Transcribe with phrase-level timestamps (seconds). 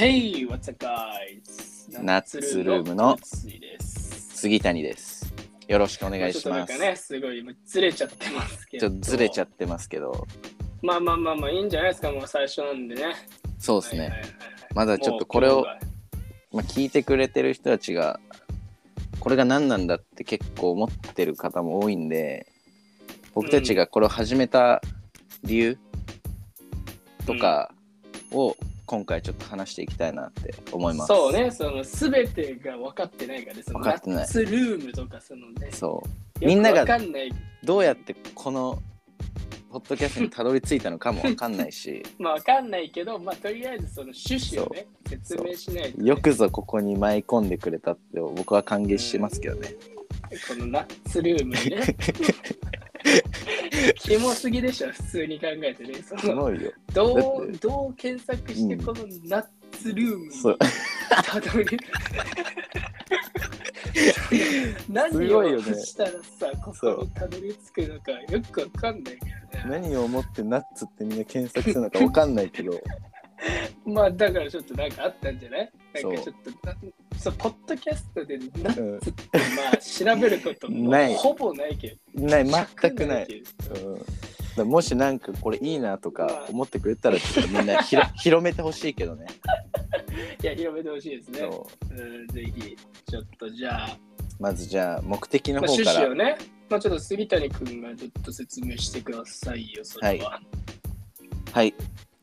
[0.00, 2.02] Hey, what's up, guys?
[2.02, 3.18] ナッツルームの。
[3.78, 5.30] 杉谷です。
[5.68, 6.72] よろしくお願いしちょっとなんます。
[6.72, 8.88] かね、すごい今ずれちゃってますけど。
[8.88, 10.26] ちょっとずれちゃっってますけど、
[10.80, 13.14] まあまあまあまあ、いいんじゃないですか、もう最初なんでね。
[13.58, 14.00] そうですね。
[14.00, 14.34] はいはいはいはい
[14.74, 15.88] まだちょっとこれをもう今日が
[16.52, 18.20] まあ、聞いてくれてる人たちが、
[19.18, 22.46] これが何なんだって結構思ってる方も多いんで、
[23.34, 24.80] 僕たちがこれを始めた
[25.44, 25.78] 理由
[27.26, 27.74] とか
[28.32, 28.56] を
[28.90, 31.06] 今回ちょっと話していきたいなって思います。
[31.06, 36.02] そうね、その全てが分かってないからね、その分かってないナッツルームとか、そのね、そ
[36.42, 36.44] う。
[36.44, 37.32] みんなが分かんない。
[37.62, 38.82] どうやってこの
[39.70, 49.68] ポッドキャストにたどり着いたのかもわかんないし、 まあ分かんないけど、まあとりあえずその趣旨をね、説明しないとね、よくぞここに舞い込んでくれたって僕は歓迎してますけどね。
[50.48, 51.96] このナッツルームにね。
[53.96, 55.94] キモすぎでしょ、普通に考えてね。
[56.02, 56.72] そすのごいよ。
[56.92, 60.58] どだうどう検索してこのナッツルームにそう
[61.24, 61.78] たどり
[64.88, 69.80] 何すごいよねをしたらさ、ここにたどり着くのかよくわかんないけどね。
[69.82, 72.72] 何を思ってナッツってみんな検索するのかわかんないけど、
[73.86, 75.72] まあだからちょっとなんかあったんじゃない？
[76.02, 76.76] なんかちょっとな
[77.18, 82.26] そう、ポッドキャストでナッうんツってまあ調べることもないほぼないけど。
[82.26, 83.26] ない、全くない。
[83.26, 83.42] け
[83.80, 89.26] うんもしなんかこれいいなとか思ってくれたらちょっとみんなひろ 広めてほしいけどね。
[90.42, 90.44] ど。
[90.44, 91.38] いや、広めてほしいですね。
[91.40, 92.76] そううん、ぜひ、
[93.08, 93.96] ちょっとじゃあ、
[94.38, 96.36] まずじゃあ目的のまあ、方から、趣旨をね、
[96.68, 100.40] まあ、ちょっと杉谷君がちょっと説明してくださいよ、それは。
[101.52, 101.74] はい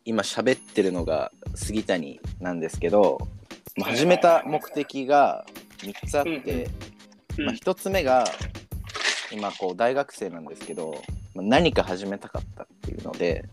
[0.08, 3.18] 今喋ってるのが杉谷なんですけど、
[3.84, 5.46] 始めた目的が
[5.80, 6.70] 3つあって、
[7.38, 8.24] うんまあ、1つ目が
[9.34, 11.04] 今こう大学生なんですけど、
[11.36, 13.50] まあ、何か始めたかったっていうので、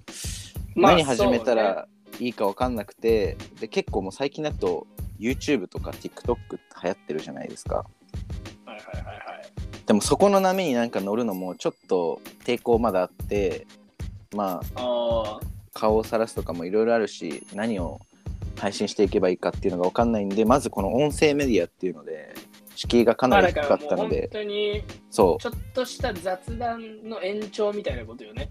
[0.77, 1.89] まあ何始めたら
[2.21, 4.87] いいか分かんなくて、で結構もう最近だと
[5.19, 7.79] YouTube とか TikTok って流行ってるじゃないですか。
[7.79, 7.85] は
[8.67, 9.17] いはいはいはい。
[9.87, 13.67] でもそこの波になんか乗るのもちょっと抵抗まだあって
[14.35, 15.41] まあ、
[15.75, 18.01] 顔をさらすとかもいろいろあるし何を
[18.59, 22.35] 配信していけばいいかっていうのが分かんないんでまずこの音声メディアっていうので
[22.77, 28.49] 敷居がかまあなり低かったので当にそちょっとした雑談の延長みたいなことよね。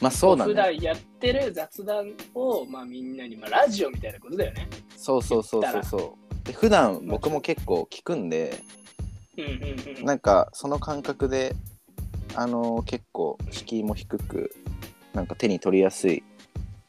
[0.00, 4.68] うまあそうだ普ね段やってる雑談を、まあ、みんなに、まあ、ラジオみたいなことだよね。
[4.96, 8.58] そうそうそうそうそうで普段僕も結構聞くんで
[9.38, 10.04] うんうんうん。
[10.04, 11.54] なんかその感覚で
[12.34, 14.54] あの結構敷居も低く
[15.12, 16.22] なんか手に取りやすい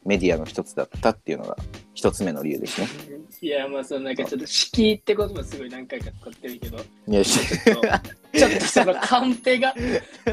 [0.05, 1.55] メディアの一つだったっていうのが
[1.93, 2.87] 一つ目の理由ですね。
[3.41, 6.77] いや、まあ、そのなんかちょっと敷居って言葉すごい何回か使ってるけど、
[7.07, 7.81] いやしちょっと
[8.37, 9.73] ちょっとそのカンペが、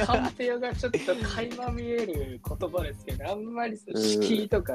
[0.06, 4.74] カンペがちょっと垣間見える言葉ですけど、あんまりその敷居とか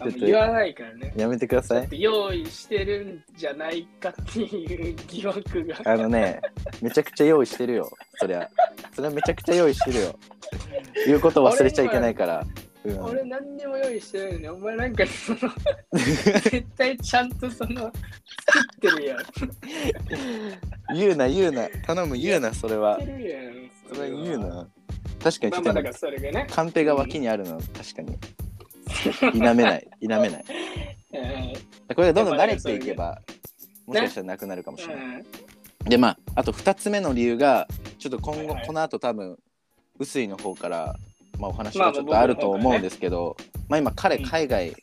[0.00, 1.12] あんま言わないからね。
[1.16, 1.88] やめてください。
[2.00, 5.76] 用意してるんじゃないかっていう疑惑が。
[5.84, 6.40] あのね、
[6.80, 7.90] めちゃくちゃ用意してるよ。
[8.14, 8.48] そりゃ。
[8.94, 10.18] それはめちゃくちゃ用意してるよ。
[11.06, 12.46] 言うこと忘れちゃいけないから。
[12.84, 15.38] うん、俺何にも用意してないのに、お前なんかその、
[15.92, 17.92] 絶対ちゃんとその、作っ
[18.80, 19.18] てるやん。
[20.94, 21.68] 言うな、言うな。
[21.86, 24.68] 頼む、言うな、それは言うな。
[25.22, 26.46] 確かに、まあまあだからそれがね。
[26.50, 28.18] カンペが脇にあるの、確かに。
[29.32, 30.44] 否めない、否めない。
[31.12, 31.52] え
[31.94, 33.20] これがどんどん慣れていけば、
[33.86, 35.04] もしかしたらなくなるかもしーれない。
[35.04, 35.26] うん
[35.84, 37.66] で、まあ、あと2つ目の理由が、
[37.98, 39.38] ちょっと今後、はいはいこの後多分、
[39.98, 40.96] 臼井の方から、
[41.42, 43.36] まあ、お話まあがちょっとあると思うんですけど、
[43.68, 44.24] まあ、今、彼、うん。
[44.24, 44.76] 海外、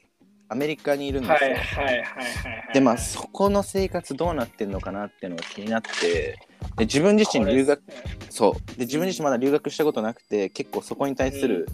[0.49, 1.51] アメリカにいるんですよ。
[1.51, 2.23] はいはいはいはいは
[2.71, 2.73] い。
[2.73, 6.39] でまあそこの生活どうなってんのかなっていうのが気になって
[6.75, 7.93] で自分自身留学ね。
[8.31, 8.77] そう。
[8.77, 11.67] で自分自身まだ留学したことなくて結構そこに対する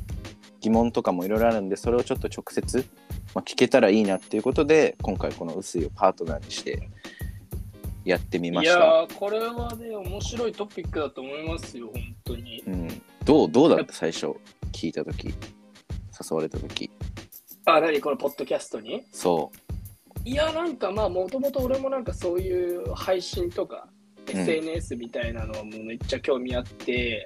[0.59, 2.85] 疑問とかもいろいろあるんでそれをちょっと直接、
[3.34, 6.90] まあ、聞けたらいいなっていうことで今回この臼井をパートナーにして
[8.06, 12.63] やってみまいやした、ー、これはね、面白いトピックだと思いますよ、本当に。
[12.68, 14.35] うん、どうどうだった最初？
[14.75, 16.92] 聞いた時誘われた時。
[17.66, 19.04] あ、何このポッドキャストに？
[19.12, 19.51] そ
[20.25, 23.88] いや、なんかまあ、もともと俺もなんかそういう配信とか、
[24.27, 24.39] うん。
[24.39, 27.25] SNS みたいなのはもうめっちゃ興味あって、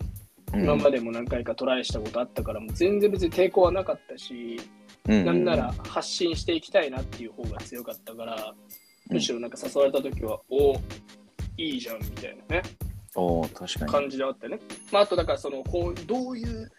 [0.54, 0.64] う、うん。
[0.64, 4.60] 今までも何回かトライしたことあったから、もう全然別に抵抗はなかったし、
[5.08, 5.26] うん。
[5.26, 8.54] なんなら発信していきたいなっていう方が強かったから、
[9.10, 10.74] むしろなんか誘われた時は、お
[11.58, 12.62] いいじゃんみたいなね、
[13.16, 13.92] おー確かに。
[13.92, 14.60] 感じであってね。
[14.92, 16.72] まあ、あとだからその、こう、どういう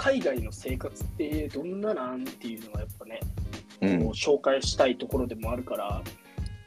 [0.00, 3.20] 海外の生活ってどんななんっていうのはやっぱね、
[3.82, 6.02] うん、こう紹介したいところでもあるから、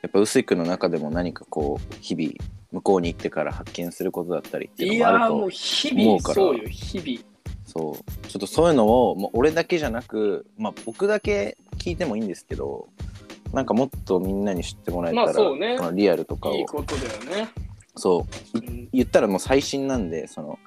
[0.03, 2.31] やっぱ臼井君の中でも何かこう日々
[2.71, 6.35] 向こうに行ってから発見することだったりっていういやーもうのもあると日々、思うから。
[6.35, 7.19] そうよ、日々。
[7.65, 8.27] そう。
[8.27, 12.88] ちょっとそういうのをもう俺だけじゃなく、まあ、僕だけ聞いてもいいんですけど
[13.51, 15.75] なんかもっとみんなに知ってもらえたら、まあそうね。
[15.80, 16.56] このリアルとかを。
[16.56, 17.50] いいことだよね。
[17.95, 18.57] そう。
[18.59, 18.89] いうん。
[18.94, 20.59] 言ったらもう最新なんでその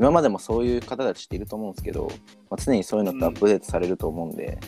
[0.00, 2.10] 今までもそういう方たちっていると思うんですけど、
[2.48, 4.58] まあ、常にそういうのってアップデートされると思うんで、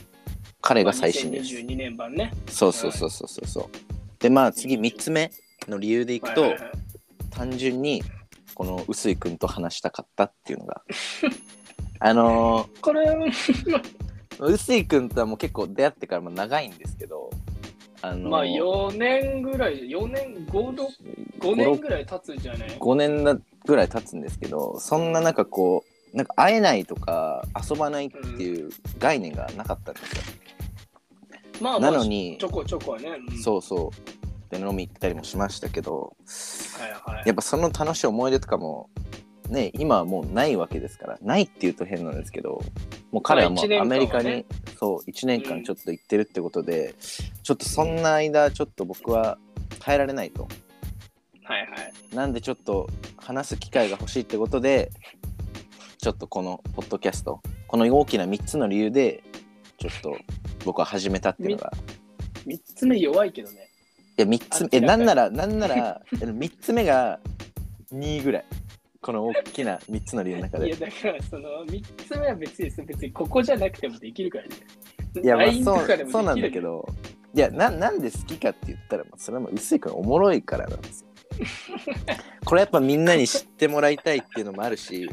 [0.61, 2.35] 彼が最新です、2022年版ね。
[2.49, 3.67] そうそうそうそうそうそう。
[4.19, 5.31] でまあ次3つ目
[5.69, 6.71] の理由でいくと、はいはいはい。
[7.31, 8.03] 単純に
[8.55, 10.83] この臼井君と話したかったっていうのが。
[11.99, 13.33] あのこれ、ー、
[14.39, 17.31] 臼井君とはもう結構出会ってからも長いんですけど
[18.03, 20.77] あのーまあ4年ぐらい、4年、5, 5
[21.41, 30.23] 5年ぐらい経つんじゃない？5年だぐらい経つんですけどそんな中こうなんか会えないとか遊ばないっていう概念がなかったんですよ、
[31.61, 33.09] まあまあなのにちょこちょこはね。
[33.31, 33.43] うん。
[33.43, 34.51] そうそう。
[34.55, 36.15] で飲み行ったりもしましたけど
[36.79, 37.23] はいはい。
[37.25, 38.91] やっぱその楽しい思い出とかも
[39.49, 42.63] ね今はもうないわけですからないっていうと変なんですけど
[43.13, 44.45] もう彼はもうアメリカに、
[44.83, 46.97] そう1年間ちょっと行ってるってことで、
[47.45, 49.39] ちょっとそんな間ちょっと僕は
[49.79, 50.49] 耐えられないと。
[51.45, 52.17] はいはい。
[52.17, 54.91] なんでちょっと話す機会が欲しいってことで
[55.99, 59.23] ちょっとこのポッドキャストこの大きな3つの理由で
[59.79, 60.17] ちょっと
[60.65, 61.73] 僕は始めたっていうのが。
[62.45, 63.69] 3つ目弱いけどね。
[64.19, 67.21] いや3つえなんならなんなら3つ目が
[67.95, 68.45] 2ぐらい
[69.03, 74.51] この大きな3つの理由の中いやでだからその3つ目は別に別にここじゃなくてもできるからね。
[75.23, 76.89] いやまあ LINE そうそうなんだけど。
[77.35, 81.09] いやななんで好きかって言ったらまあそれはもう薄いからおもろいからなんですよ。
[82.45, 85.09] これやっぱみんなに知ってもらいたいっていうのもあるし。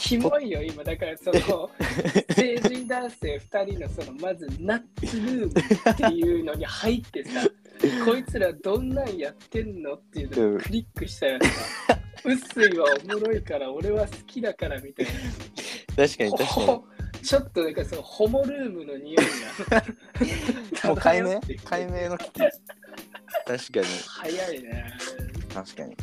[0.00, 0.82] キモいよ今。
[0.82, 1.70] だからその
[2.34, 5.54] 成人男性2人のそのまずナッツルー
[5.86, 7.46] ムっていうのに入ってさ
[8.04, 15.06] こいつらどんなんやってんのっていうのをクリックしたらさうっすいはおもろいから俺は好きだからみたい
[15.96, 16.66] 確かにな確かに。
[16.66, 16.84] ほ
[17.22, 19.16] ちょっとなんかそのホモルームの匂い
[19.68, 19.84] が。
[20.88, 21.28] もう解明？
[21.28, 22.40] 漂ってきて解明の危機。
[22.40, 23.86] 確かに。
[24.06, 24.92] 早いね。
[25.52, 25.96] 確かに。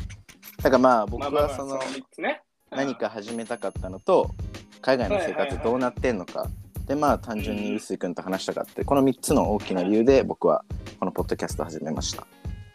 [0.58, 2.42] だからまあ僕まあまあはそのまあ3つね。
[2.70, 4.34] 何か始めたかったのと
[4.82, 6.46] 海外の生活どうなってんのか
[6.86, 10.64] でまあ単純に臼井君と話したかってこの3つの大きな理由で僕は
[11.00, 12.26] このポッドキャストを始めました。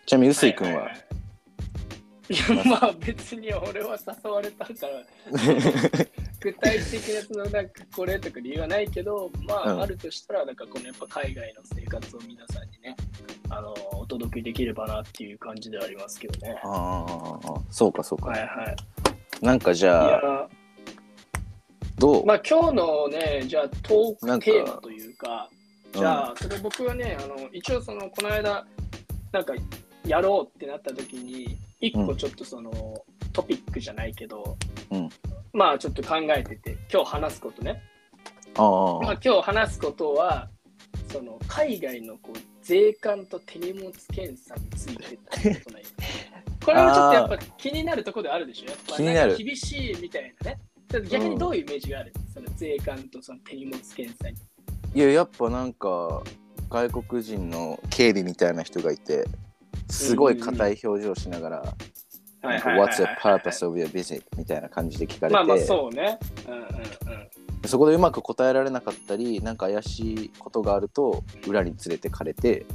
[0.05, 0.89] ちなみに臼井君は,、
[2.29, 4.89] いやまあ別に俺は誘われたから
[6.41, 9.81] 具体的なそのなんかこれとか理由はないけどまあ、うん。
[9.81, 12.95] あるとしたらなんかこのやっぱ海外の生活を皆さんにね
[13.49, 16.59] あのお届けできればなっていう感じではありますけどね。
[16.63, 17.05] あ
[17.43, 18.75] あそうかそうか、はいは
[19.41, 19.45] い。
[19.45, 20.49] なんかじいゃあや
[22.01, 25.47] どう、まあ今日のねじゃあトークテーマというか
[25.93, 28.65] じゃあそれ僕はねあの一応そのこの間
[29.31, 29.53] なんか
[30.05, 32.71] やろうってなった時に一個ちょっとその、
[33.33, 34.57] トピックじゃないけど、
[34.91, 35.09] うん。
[35.53, 37.81] まあちょっと考えてて今日話すことね、
[38.57, 40.49] あまあ、今日話すことは
[41.11, 45.87] その海外のこう税関と手荷物検査についてことなんよ
[46.63, 49.01] これもちょっとやっぱ気になるところであるでしょ。
[49.03, 50.59] やっぱ厳しいみたいなね
[50.99, 54.37] 逆にどういうイメージがある、その税関とその手荷物検査に
[54.93, 56.21] いややっぱなんか
[56.69, 59.25] 外国人の警備みたいな人がいて
[59.89, 61.75] すごい硬い表情しながら
[62.43, 66.19] 「なんか What's the purpose of your visit?」みたいな感じで聞かれて、まあまあそうね。
[66.47, 67.69] うんうんうん。
[67.69, 72.65] そこでうまく答えられなかったりなんか怪しいことがあると裏に連れてかれて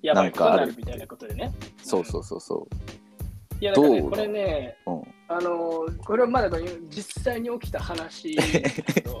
[0.00, 1.52] やばいことになんかあるみたいなことでね。
[1.82, 2.66] そうそうそうそ
[3.60, 9.20] いやだからね、これね、う、うん、あのーこれはまだ実際に起きた話なんですけど、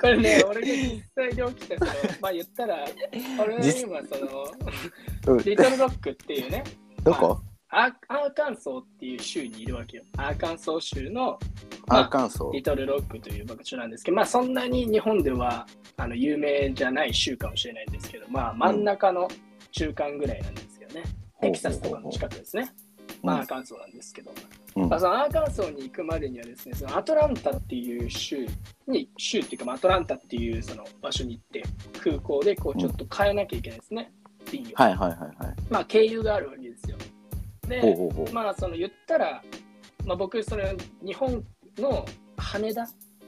[0.00, 2.84] これね、俺が実際に起きた、そのまあ言ったら、
[3.42, 5.44] 俺は実今、その、うん。
[5.44, 6.62] リトルロックっていうね、
[7.02, 7.40] どこ？
[7.70, 10.04] アーアーカンソーっていう州にいるわけよ。
[10.16, 11.40] アーカンソー州の
[11.88, 12.52] まあアーカンソー。
[12.52, 19.28] リトルロックという場所なんですけど、まあそんなに日本ではあの有名じゃない州かもしれないんですけど、まあ真ん中の
[19.72, 20.66] 中間ぐらいなんです。
[20.68, 21.04] けどね。
[21.40, 22.72] テキサスとかの近くですね。
[23.22, 24.32] まあ、アーカンソーなんですけど、
[24.76, 28.46] うんまあ、そのアーカンソーに行くまでにはですね、そのアトランタっていう州
[28.86, 31.62] に、州っていうか、まあ、アトランタっていうその場所に行って、
[32.00, 34.12] 空港でこうちょっと変えなきゃいけないですね。
[34.42, 35.36] っていう、はいはいはいはい
[35.70, 36.96] まあ、経由があるわけですよ。
[37.68, 39.42] で、ほうほうほうまあ、その言ったら、
[40.04, 40.62] まあ、僕、その
[41.04, 41.42] 日本
[41.78, 42.04] の
[42.36, 42.86] 羽田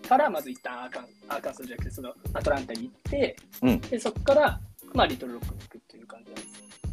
[0.09, 4.61] からまず一旦アーカンアーカンソーじゃなくて、そのアトランタに行って、うんでそこから、
[4.95, 6.47] まあ、リトルロックに行くっていう感じなんです。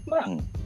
[0.07, 0.62] まあ、うん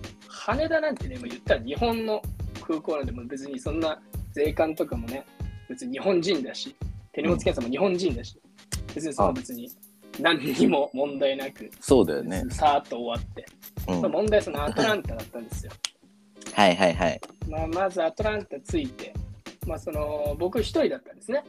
[0.48, 2.22] 羽田なんてね、まあ言ったら日本の
[2.66, 4.00] 空港なんで、もう別にそんな
[4.32, 5.25] 税関とかもね、
[5.68, 6.74] 別に日本人だし、
[7.12, 8.39] 手荷物検査も日本人だし、
[8.96, 9.70] 別にその別に
[10.22, 13.46] 何にも問題なく、そうだよね、さーっと終わって、
[13.89, 15.72] うん、まあ問題はそのアトランタだったんですよ。
[16.54, 17.22] はいはいはい。
[17.50, 19.13] まあ、まずアトランタ着いて、
[19.68, 21.44] まあ、その僕一人だったんですね。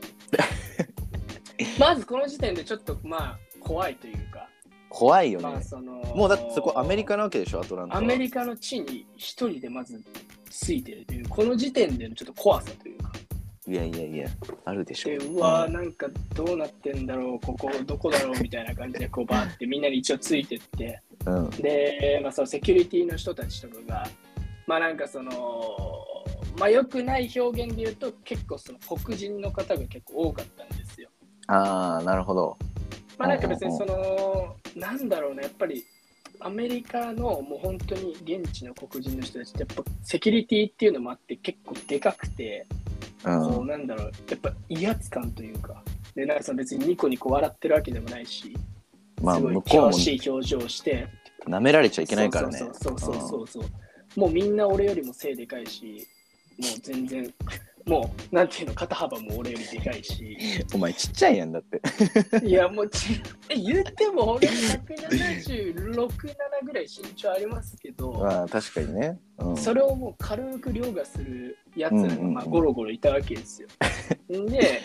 [1.79, 4.49] まずこの時点でちょっとまあ怖いというか、
[4.89, 8.01] 怖いよね、まあそのもうだってそこアメリカなわけでしょアトランタは。
[8.01, 10.03] アメリカの地に一人でまず
[10.51, 13.13] ついてるという、この時点でのちょっと怖さというか、
[13.67, 14.29] いやいやいや
[14.65, 15.11] あるでしょ。
[15.11, 21.45] で、うわー、なんかどうなってんだろう、ここどこだろうみたいな感じで、こうバーってみんなに一応ついてって、うん。
[21.45, 24.09] うんで、まあ、そのセキュリティの人たちとかが、
[24.67, 25.33] まあなんかその、
[26.59, 31.11] まあ良くない表現で言うと、結構その黒人の方が結構多かったんですよ。
[31.47, 32.59] ああなるほど
[33.19, 35.85] まあなんか別にその、なんだろうね、やっぱり
[36.41, 42.67] アメリカのもう本当に現地の黒人の人たちって、やっぱセキュリティっていうのもあって結構でかくて、
[43.25, 43.53] うん。
[43.53, 45.83] こうなんだろう、やっぱ威圧感というか、
[46.15, 48.57] で、なんかその別にニコニコ笑ってるわけでもないし、
[49.21, 51.09] まあすごい険しい表情をして、
[51.47, 52.59] 舐められちゃいけないからね。
[52.59, 54.21] そうそうそうそうそうそう。
[54.21, 56.07] もうみんな俺よりも背でかいし、
[56.59, 57.35] もう全然、
[57.89, 60.37] もうなんていうの、肩幅も俺よりでかいし、
[60.71, 61.81] うんお前ちっちゃいやんだって。
[62.47, 66.09] いやもうち、え言っても俺176、7
[66.65, 73.69] ぐらい身長ありますけど、まあ確かにね、うん、それをもう軽く凌駕するやつらがまあゴロゴロいたわけですよ。
[74.29, 74.83] で、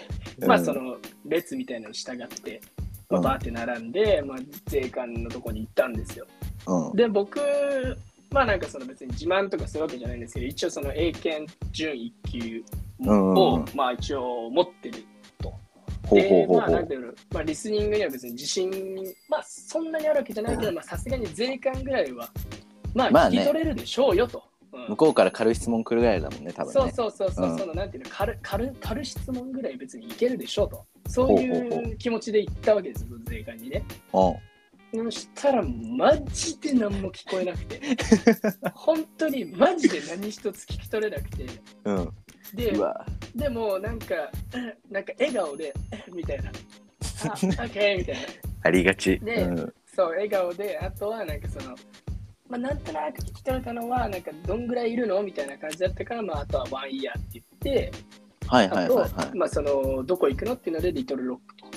[0.48, 2.62] まあうんその列みたいなのに従って、
[3.10, 3.24] まあ、うん。
[3.24, 6.25] バーって並んで、まあ、税関のとこに行ったんですよ。
[6.67, 6.95] うん。
[6.95, 7.39] で、僕、
[8.34, 12.63] まあなんかその別に自慢とかするわけじゃないんですけど、一応その英検準1級
[13.08, 15.06] を、うんまあ一応持ってる
[15.40, 15.54] と。
[16.08, 16.58] ほうほうで、ほうほう。
[16.58, 18.72] まあなんていうの、まあリスニングには別に自信、
[19.30, 22.28] まあそんなにあるわけじゃないけど、まあさすがに税関ぐらいは、
[22.96, 23.38] まあまあね。
[23.38, 24.44] 聞き取れるでしょうよと。
[24.74, 24.88] うん。
[24.90, 26.74] 向こうから軽い質問来るぐらいだもんね多分ね。
[26.74, 27.58] そうそうそうそう、うん。
[27.60, 30.84] そのなんていうの軽軽軽質問ぐらい別にいけるでしょうと。
[31.08, 31.98] そうほうほうほいう。
[31.98, 33.84] 気持ちで行ったわけですよ、税関にね。
[34.13, 34.36] うん
[34.95, 37.81] そしたらマジで何も聞こえなくて。
[38.75, 41.45] 本当にマジで何一つ聞き取れなくて。
[41.85, 42.13] うん。
[42.53, 42.73] で
[43.35, 44.15] でもなんか
[44.91, 45.73] なんか笑顔で
[46.13, 46.50] みたいな。
[46.50, 48.21] あオッケーみたいな。
[48.62, 49.19] ありがち。
[49.19, 49.73] でうん。
[49.95, 51.75] そう笑顔であとはなんかその
[52.47, 55.23] まあなんとなく聞き取れたのはなんかどんぐらいいるの？
[55.23, 57.91] みたいな感じだったからまああとはワンイヤーって言って
[58.47, 59.12] はいはいあと、はい。
[59.12, 60.53] はいまあそのどこ行くの？
[60.53, 61.71] っていうのでリトルロックとほ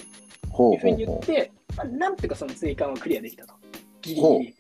[0.51, 3.55] いううふうに言って、まあ、なんとかその追加をクリアできたと。
[4.03, 4.55] ギリギリ。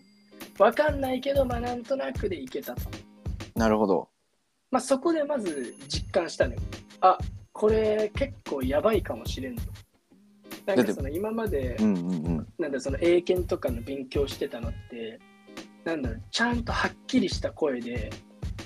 [0.58, 2.82] わかんないけど、まあなんとなくでいけたと。
[3.54, 4.08] うなるほど
[4.70, 6.60] まあそこでまず実感したのよ。
[7.00, 7.18] あ、
[7.52, 9.62] これ結構やばいかもしれんと。
[10.66, 15.18] なんかその今まで、うんうんうんなんだその英検とかの勉強してたのって、
[15.84, 18.10] なんだろう、ちゃんとはっきりした声で、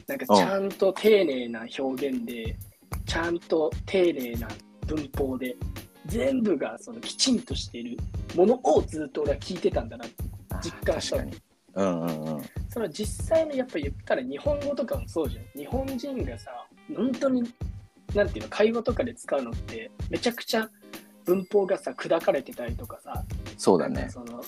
[0.06, 2.56] なんかちゃんと丁寧な表現で、
[3.04, 4.48] ちゃんと丁寧な
[4.86, 5.56] 文法で、
[6.10, 7.96] 全部がそのきちんとしている
[8.36, 10.24] ものをずっと俺は聞いてたんだなって
[10.62, 11.42] 実感した確かに
[11.74, 15.44] うんうんうんその実際のやっぱ言ったら日本語とかもそうじゃん。
[15.58, 16.50] 日本人がさ、
[16.94, 17.42] 本当に、
[18.14, 20.68] なんていうの、会話とかで使うのって、めちゃくちゃ
[21.24, 23.24] 文法がさ、砕かれてたりとかさ、
[23.58, 24.40] そうだねその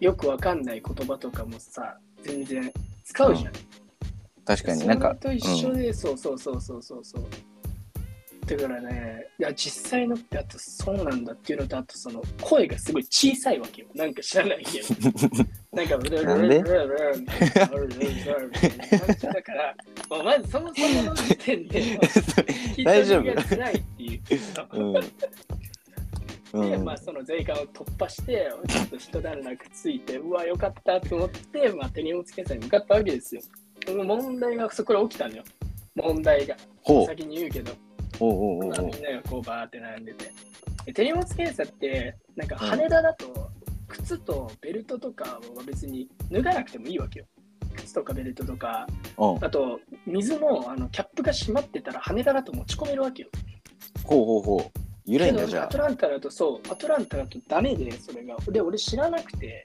[0.00, 2.70] よくわかんない言葉とかもさ、全然
[3.04, 3.52] 使うじゃん。
[4.44, 7.24] 確かになんかと一緒で、そうそうそうそうそうそう。
[8.46, 13.88] だからね、いや、実際のあとそうなんだっていうのと、あとその声がすごい小さいわけよ。
[13.94, 14.88] なんか知らないけど。
[15.72, 16.74] なんか、なんでだ
[19.42, 19.74] から、
[20.10, 21.98] もうまずそもそもの時点で、
[22.84, 24.20] 大丈夫が辛いっていう。
[24.72, 24.98] うんで、
[26.52, 33.40] うんまあ、その税関を突破して、ちょっと一段落ついて、うわ、よかったと思って、まあ、手荷物検査に向かったわけですよ。
[33.88, 35.44] 問題がそこで起きたのよ。
[35.94, 36.56] 問題が。
[37.06, 37.72] 先に言うけど、
[38.22, 40.30] ほうほうほうみんながこうバーって並んでて。
[40.86, 43.50] で手荷物検査って、なんか羽田だと、
[43.88, 47.26] 靴とベルトとかは別に脱がなくてもいいわけよ。
[47.74, 48.86] 靴とかベルトとか、
[49.18, 53.28] ううんあと水のあのキャップが閉まってたら羽田だと持ち込めるわけよ。
[54.04, 58.36] ほうほうほう緩いんだじゃけどアトランタだとそう、アトランタだとダメで、それが。
[58.48, 59.62] で、俺知らなくて、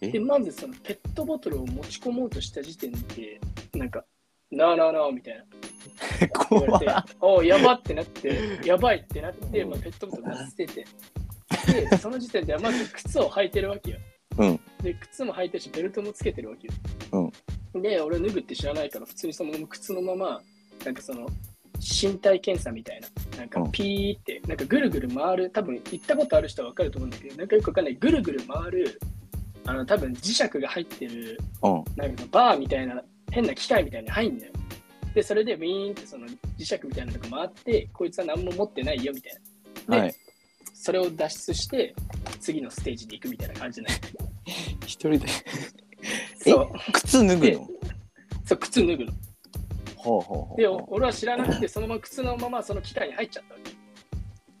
[0.00, 0.10] え？
[0.10, 3.40] で、まずそのペットボトルを持ち込もうとした時点で、
[3.74, 4.04] なんか、
[4.50, 5.44] なあなあなあみたいな。
[6.48, 10.86] 怖れて、おうやばってなって、やばいってなって、まあ、ペットボトル捨てて。
[11.66, 13.98] で、その時点ではまず靴を履いてるわけよ。
[14.38, 17.32] うんで、靴も履いてるし、ベルトもつけてるわけよ。
[17.74, 20.42] で、俺脱ぐって知らないから、普通にそのまま靴のまま、
[20.84, 21.28] なんかその、
[21.80, 29.00] 身体検査みたいな、なんかうんピーって、なんかぐるぐる回る、多分行ったことある人は分かると思うんだけど、なんかよくわかんない、ぐるぐる回る、
[29.66, 34.52] あの、多分磁石が入ってる、うんなんかバーみたいな、変な機械みたいに入んだよ。
[35.14, 39.34] で、それでウィーンってその磁石みたいなのが回って、こいつは何も持ってないよみたい
[39.88, 39.96] な。
[39.96, 40.14] で、はい
[40.82, 41.94] それを脱出して、
[42.40, 43.88] 次のステージに行くみたいな感じね。
[44.86, 45.26] 一人で
[46.46, 47.68] えそう、靴脱ぐの？
[48.46, 49.12] そう靴脱ぐの。
[49.96, 53.70] ほうほうほうで、俺は知らなくて、そのまま靴のままその機械に入っちゃったわけ。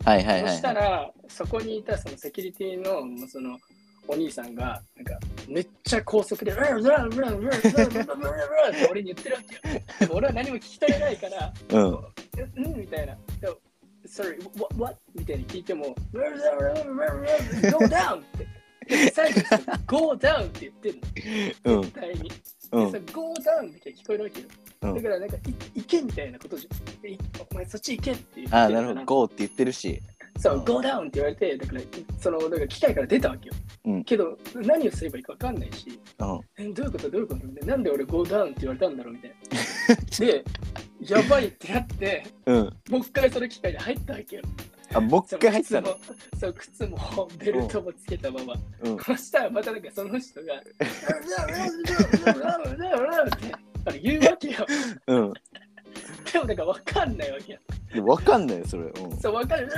[0.04, 0.76] はいはいはいそしたはい。
[0.76, 3.58] ら、そこにいたそのセキュリティのその
[4.08, 9.80] お兄さんが、なんか、めっちゃ高速で、うラうラうラうラうラうラうラって俺に言ってるわけよ。
[10.00, 13.16] でも俺は何も聞き取れないから、うん、うんみたいな。
[13.40, 13.56] でも
[14.06, 14.96] Sorry, what, what?
[15.14, 18.18] みたいに聞いても、うラうラうラうラうラ Go down!
[18.18, 18.22] っ
[18.86, 19.10] て。
[19.12, 19.40] 最後、
[19.86, 20.46] Go down!
[20.46, 21.00] って言ってる
[21.64, 21.82] の。
[21.82, 22.32] 絶対に。
[22.72, 23.70] うん、うさ、Go down!
[23.70, 24.48] って聞こえるわけよ。
[24.94, 25.36] だからなんか、
[25.74, 27.46] 行けみたいなことじゃん。
[27.50, 29.04] お前そっち行けって言ってああ、なるほど。
[29.04, 30.02] Go って言ってるし。
[30.40, 31.00] そうう、ん Go down!
[31.00, 31.80] って言われて、だから、
[32.18, 33.54] その、だから機械から出たわけよ。
[33.84, 36.40] うんけど、何をすればいいか分かんないし、うん。
[36.58, 38.50] え、どういうことどういうことでなんで俺 Go down!
[38.50, 39.36] って言われたんだろうみたいな。
[40.18, 40.44] で、
[41.00, 42.56] やばいってなって、うん。
[42.56, 44.42] もう一回その機械に入ったわけよ。
[44.94, 45.96] あ、もう一回入ってたの？
[46.38, 48.54] そう、靴もベルトもつけたまま。
[48.82, 48.98] うん。
[48.98, 50.62] そしたらまたなんかその人が、っ
[53.38, 53.54] て
[53.84, 54.66] あれ言うわけよ。
[55.06, 55.32] うん。
[56.32, 57.58] でもなんか分かんないわけよ。
[57.94, 58.84] でわかんないよ、それ。
[58.84, 59.18] うん。
[59.18, 59.68] そう、分かる。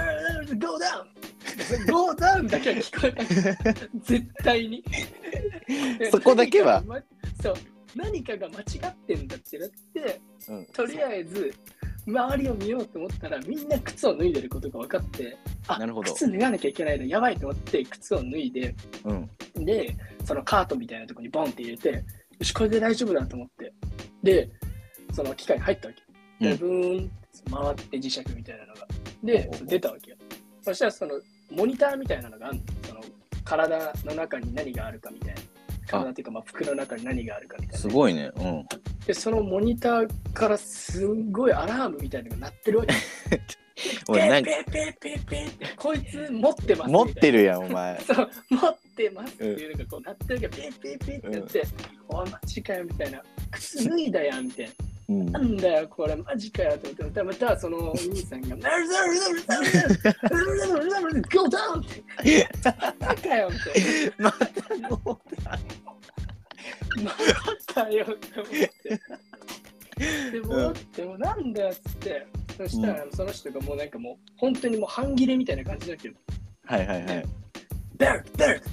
[0.59, 1.87] Go down!
[1.87, 2.49] Go down!
[2.49, 3.91] だけは聞こえない。
[4.01, 4.85] 絶対に。
[6.11, 7.03] そこだけは何かがま
[7.43, 7.55] そう、
[7.97, 10.67] 何かが間違ってんだってなって、うん。
[10.67, 11.55] とりあえず、
[12.07, 15.37] 周りを見ようと思ったら、みんな靴を脱いでることが分かって、
[15.69, 19.31] あなるほど靴脱がなきゃいけないの、やばいと思って、靴を脱いで、うん。
[19.65, 22.03] で、そのカートみたいなところにボンって入れて、よ
[22.43, 23.73] し、これで大丈夫だと思って、
[24.23, 24.51] で、
[25.13, 26.03] その機械に入ったわけ。
[26.41, 28.87] で、うんブーンって回って磁石みたいなのが。
[29.23, 30.17] で出たわけよ。
[30.63, 31.21] そしたら、その、
[31.51, 32.63] モニターみたいなのがあるの。
[32.89, 33.01] その、
[33.45, 35.41] 体の中に何があるかみたいな。
[35.87, 37.79] 体っていうか、まあ、服の中に何があるかみたいな。
[37.79, 38.31] すごいね。
[38.37, 38.67] うん。
[39.07, 42.95] で、そのモニターからすんごいアラームみたいなのが鳴ってるわけ。
[44.09, 47.39] おい、何ペーペーペーペーって、こいつ持ってます持ってる。
[47.39, 48.01] るやん、お前。
[48.01, 51.63] そう、持ってますっていうのがこう鳴ってるけど、ペーペーペーってやって、
[52.09, 53.23] おい、マジかよみたいな。
[53.51, 54.73] 靴脱いだやんみたいな。
[55.13, 55.33] うん。
[55.33, 55.41] な。
[55.41, 58.63] んだよ、これ、マジかよと思って、またその お兄さんが、Go
[61.47, 61.81] down!
[61.81, 61.85] っ
[62.23, 62.49] て、
[62.99, 63.83] バカよみたい
[64.19, 64.47] また
[64.89, 65.19] ゴー
[67.03, 67.13] な、バ
[67.85, 68.41] カよって。
[68.41, 68.71] 思って。
[70.31, 76.17] でも、でもなんだよっつって、そしたらその人がもうなんかもう、本当にもう半切れみたいな感じだけど、
[76.65, 77.25] はいはいはい。
[77.97, 78.71] ベルト、ベルト、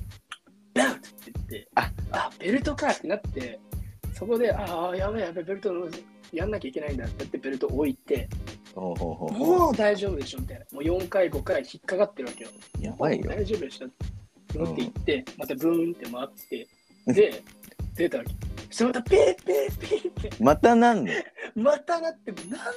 [0.73, 0.89] ベル。
[0.89, 3.59] トって言って、ああ、ベルトかってなって、
[4.13, 5.87] そこで、ああ、やべえやべえ、ベルトの
[6.33, 8.29] やんなきゃいけないんだって言って、ベルト置いて、
[8.75, 10.65] もう大丈夫でしょみたいな。
[10.71, 12.49] もう4回、5回引っかかってるわけよ。
[12.79, 12.83] う。
[12.83, 13.25] やばいよ。
[13.29, 13.89] 大丈夫でしょっ
[14.47, 16.67] て思って行って、またブーンって回って、
[17.13, 17.43] で、
[17.99, 18.31] 出たわけ。
[18.71, 21.11] そまたペーペーペーって、またなんの？
[21.55, 22.33] またなって、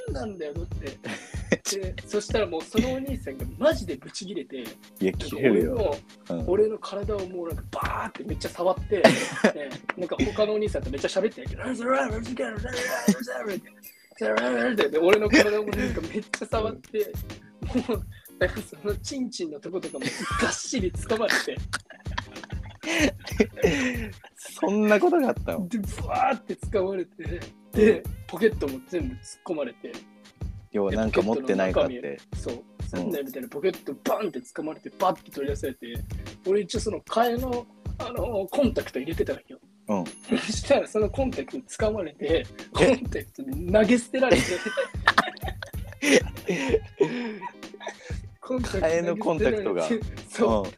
[0.09, 0.99] 何なんだよ、だって。
[1.79, 4.65] で、そしたらもうそのお兄さんがマジでブチギレて、い
[5.01, 5.75] や、なんか切れるよ。
[5.75, 5.97] 俺の
[6.31, 8.97] うん俺の体をもうなんかバーってめっちゃ触って、
[9.55, 11.63] ね、なんか他のお兄さんとめっちゃ喋ってるけど、
[14.91, 17.13] で俺の体をなんかめっちゃ触って、
[17.89, 18.05] もう
[18.39, 20.05] なんかそのチンチンのとことかも
[20.41, 21.57] がっしり掴まれて、
[24.37, 25.69] そんなことがあったの？
[25.69, 27.41] で、ブワーって掴まれて、
[27.73, 29.93] で、ポケットも全部突っ込まれて、
[30.73, 32.21] 要はなんか持ってないかって。
[32.35, 32.65] そう、
[32.97, 33.11] なん。
[33.11, 35.95] だよみたいなポケットバンって掴まれて、バッて取り出されて、
[36.47, 37.67] 俺一応その替えの
[37.99, 39.61] あのコンタクト入れてたわけよ。
[39.89, 40.05] うん。
[40.39, 44.43] そしたらそのコンタクト掴まれて、コンタクトに投げ捨てられて。
[48.41, 49.83] コンタ替えのコンタクトが。
[49.83, 50.71] 投げ捨てられ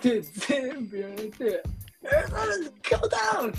[0.00, 1.62] て全部やられて、
[2.90, 3.52] Go down!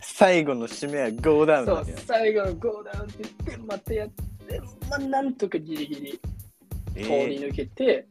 [0.00, 1.86] 最後の締めはゴーダウンそう。
[2.06, 6.20] 最後の Go down って言って、またやって、まあ、なんとかギリギリ
[6.96, 8.06] え通り抜けて、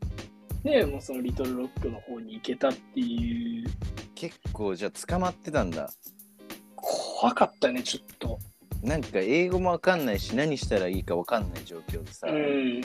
[0.64, 3.70] で、もうそのリトルロックの方に行けたっていう、
[4.14, 5.90] 結構じゃあ捕まってたんだ。
[6.76, 8.40] 怖かったね、ちょっと。
[8.84, 12.28] なんか英語もわかんないし何したらいいかわかんない状況でさ。
[12.28, 12.82] うん。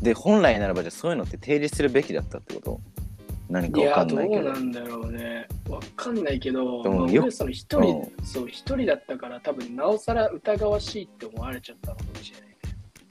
[0.00, 2.80] で本来ならばじゃあそういうのって提示するべきだったってこと？
[3.48, 4.52] 何かわいや、どうかんないけど。
[4.52, 5.48] なんだろうね。
[5.68, 12.48] わかんないけど、でもよまあ俺その一人、うそう、一人だったから、多分なおさら疑わしいって思われちゃったのかもしれない。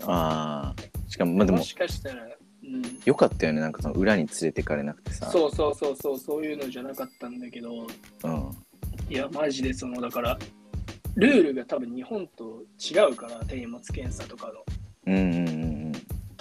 [0.06, 0.94] ああ。
[1.08, 5.30] しかもまあでももしかしたら、うん、よかったよねなんかその裏に連れてかれなくてさ。
[5.30, 7.72] そうそうそうそう、そういうのじゃなかったんだけど、
[8.24, 8.52] うん。
[9.10, 10.38] いや、マジでその、だから、
[11.16, 14.54] ルールが多分日本と違うから、手荷物検査とかの。
[15.06, 15.83] うんうんうんうん。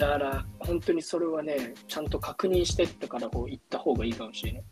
[0.02, 4.62] だから、本当にそれはね、ちゃんと確認してってからこう行った方がいいかもしれない。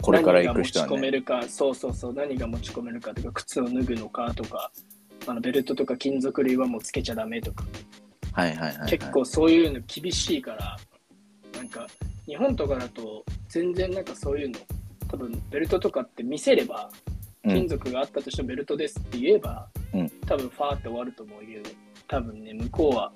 [0.00, 1.10] これから行く人は何が持ち込めね。
[1.18, 4.72] るか、そうそうそう、何が持ち込めるかとか、靴を脱ぐのかとか、
[5.26, 7.64] あのベルトとか金属類はもうつけちゃダメとか、
[8.32, 8.90] はいはいはい、はい。
[8.90, 10.78] 結構そういうの厳しいから、
[11.54, 11.86] なんか
[12.24, 14.58] 日本とかだと全然なんかそういうの、
[15.08, 17.10] 多分ベルトとかって見せれば、うん
[17.42, 21.70] 金属があったとしてもベルトですって言えば、うん多分ファーって終わると思うけど、
[22.08, 23.12] 多分ね、向こうは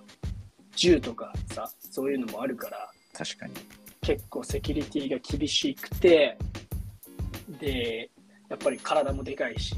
[0.77, 3.55] 銃とかさ、そういうのもあるから、確かに。
[4.01, 6.37] 結構セキュリティが厳しくて、
[7.61, 8.11] で、
[8.49, 9.77] やっぱり体もでかいし、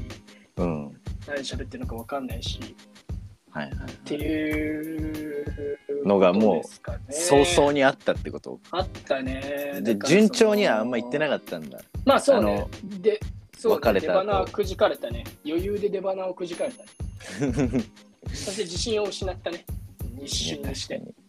[0.57, 1.01] うん。
[1.27, 2.59] 何喋ってるのか分かんないし、
[3.51, 3.91] はいはい、はい。
[3.91, 4.97] ってい
[6.03, 6.63] うのがもう
[7.11, 8.59] 早々にあったってこと？
[8.71, 9.79] あったね。
[9.81, 11.79] で順調にはあんま言ってなっかったんだ。
[11.79, 11.83] た。
[12.05, 12.67] まあそうあね。
[12.83, 13.19] で、
[13.57, 15.23] そう、ね、出花をくじかれたね。
[15.45, 16.89] 余裕で出花をくじかれたね。
[18.29, 19.65] そして自信を失ったね。
[20.27, 20.95] 一瞬にして。
[20.95, 21.27] 確かに。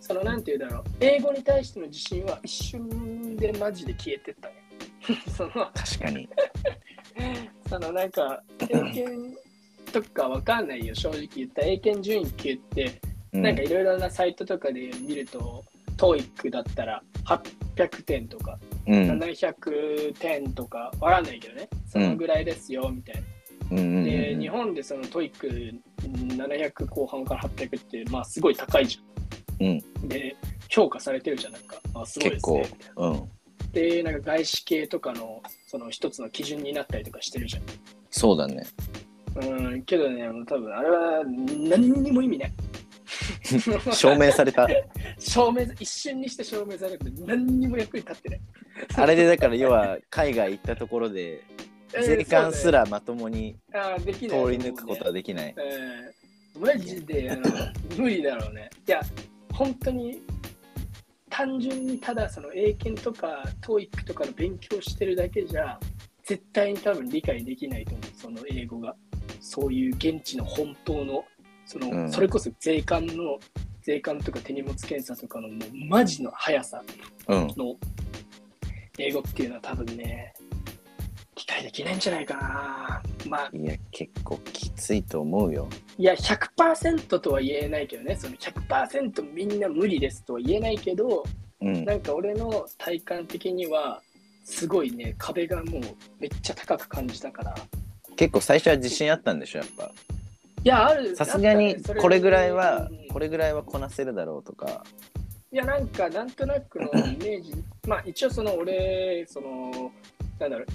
[0.00, 0.84] そのなんて言うんだろう。
[1.00, 4.54] 英語に対しての自信は一瞬でマジで消えてったね。
[5.36, 6.28] その、確かに。
[7.68, 9.36] そのなんか、英検
[9.92, 11.62] とかわかんないよ、正直言った。
[11.62, 13.00] 英検準1級って、
[13.32, 15.64] うん、なんかいろいろなサイトとかで見ると、
[15.96, 19.18] TOEIC だったら800点とか、うん。
[19.18, 23.20] 700点とか、わかんないけどね、そのぐらいですよ、みたいな。
[23.70, 25.04] うんで、日本でその
[26.04, 29.66] TOEIC700 後半から800って、まあすごい高いじゃん。
[29.66, 30.08] うん。
[30.08, 30.36] で、
[30.68, 32.60] 評価されてるじゃん、なんか、あすごいですね。
[32.60, 33.28] 結構うん。
[33.72, 37.62] で、なんか外資系とかのその一つの基準になったりとかしてるじゃん。
[38.10, 38.64] そうだね。
[39.36, 39.44] う
[39.76, 42.52] ん、けどね、多分あれは何にも意味ない。
[43.92, 44.68] 証明された。
[45.18, 48.40] 証明一瞬にして証明されるけど何にも役に立ってない。
[48.96, 51.44] あれでだから要は海外行ったところで
[52.02, 54.04] 税関すらまともに通ないり
[54.58, 55.54] 抜くことはできない。
[55.56, 56.24] えー
[56.58, 57.42] マジであの
[57.96, 58.70] 無理だろうね。
[58.86, 59.00] いや、
[59.52, 60.22] 本当に
[61.28, 65.78] 単純にただその英検とか TOEIC とかの勉強してるだけじゃ
[66.22, 68.94] 絶対に多分理解できないと思う、その英語が。
[69.40, 71.24] そういう現地の本当の、
[71.66, 73.38] その、うんそれこそ税関の、
[73.82, 76.82] 税関とか手荷物検査とかのもうマジの速さ
[77.28, 77.46] うん。
[77.56, 77.76] の
[78.98, 80.32] 英語っていうのは多分ね、
[81.36, 83.02] 理解できないんじゃないかな。
[83.28, 85.68] まあ、いや、結構きついと思うよ。
[85.98, 91.24] いや、100%とは言えないけどね、その100%みんな無理ですとは言えないけど、
[91.60, 91.84] うん。
[91.84, 94.00] なんか俺の体感的には、
[94.44, 95.82] すごいね、壁がもう
[96.20, 97.54] めっちゃ高く感じたから。
[98.16, 99.90] 結構最初は自信あったんでしょ、やっぱ。
[100.64, 101.16] いや、ある。
[101.16, 104.84] さすがにこれぐらいはうん、これぐらいはこなせるだろうとか。
[105.52, 107.54] いや、なんか、なんとなくのイメージ、
[107.86, 109.92] まあ、一応、その、俺、その、
[110.38, 110.66] なんだろう、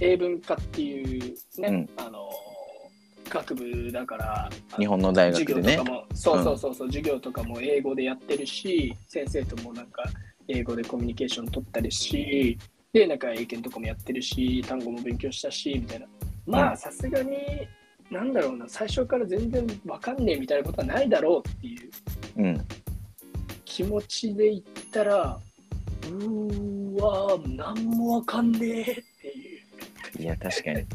[0.00, 2.28] 英文科っていうね、うんあの、
[3.28, 5.90] 学部だから、日本の大学でね授業とか。
[5.92, 10.02] も、そうそうそうそう、授業とかも英語でやってるし、先生ともなんか、
[10.48, 12.58] 英語でコミュニケーション取ったりし、
[12.92, 16.06] で、なんか英検とかもやってるし、単語も勉強したし、みたいな。
[16.46, 17.36] まあ、うんさすがに、
[18.10, 21.90] なんだろうな、最初から全然わかんねえみたいなことはないだろうっていう。
[22.38, 22.66] うん。
[23.64, 25.38] 気持ちで言ったら、
[26.04, 29.09] うーわー、なんもわかんねえ
[30.18, 30.86] いや、確かに。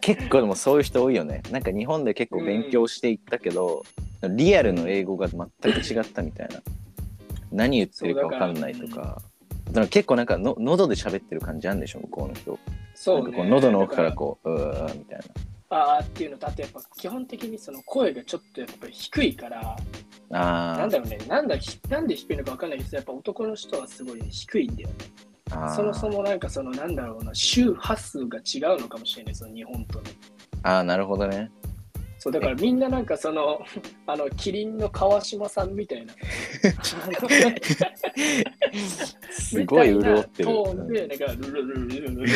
[0.00, 1.42] 結構でもそういう人多いよね。
[1.50, 3.84] なんか日本で結構勉強していったけど、
[4.30, 6.60] リアルの英語が全く違ったみたいな。
[7.52, 9.22] 何言ってるか分かんないとか。
[9.66, 12.58] だから結構なんかの喉で喋ってる感じあるんでしょ、向こうの人。
[12.94, 15.20] そなんかこう喉の奥からこう、うーみたい
[15.70, 19.76] あーっていうのと、あとやっぱ基本的にその声がちょっとやっぱり低いから、
[20.28, 20.72] な。
[20.72, 24.94] あーなんだろうね、なんだひなんで低いのかわかんないけど、やっぱ男の人はすごい、ね、低いんだよね。
[25.50, 30.04] そもそもなんかそのなんだろうな周波数が違うのかもしれないその日本との。
[30.62, 31.50] ああなるほどね。
[32.18, 33.60] そうだからみんななんかその
[34.06, 36.14] あのキリンの川島さんみたいな。
[39.30, 40.48] すごい潤ってる。
[40.48, 41.14] トーンでな。
[41.14, 42.28] んかルルルルルルル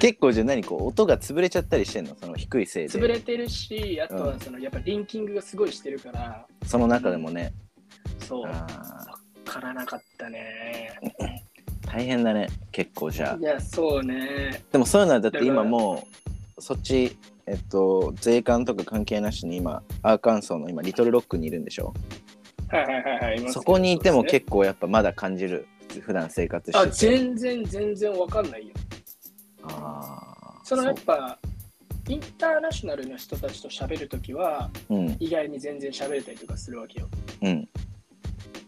[0.00, 2.14] 結構じゃ何こう音が潰れちゃったりしてんの？
[2.14, 2.98] その低いせいで。
[2.98, 6.46] 潰れてるしあとはその、やっぱリンキングがすごいしてるから。
[6.64, 7.52] その中でもね。
[8.20, 8.50] そう。
[9.48, 10.92] からなかったね。
[11.02, 12.48] ー大変だね。
[12.70, 13.42] 結構じゃあい。
[13.42, 14.62] や、そうね。
[14.70, 16.06] でもそういうのはだって今も
[16.56, 21.94] うそっちえっと税関とか関係なしに今アーカンソーの今リトルロックにいるんでしょ？
[22.68, 23.52] はいはいはいはい。
[23.52, 28.74] そこにいても結構やっぱまだ感じる普普段生活してあ、て全然全然わかんないよ。
[29.62, 31.38] あーそのやっぱ、
[32.08, 37.08] インターナショナルな人たちと喋るときは、うん意外に全然喋れたりとかするわけよ。
[37.40, 37.68] うん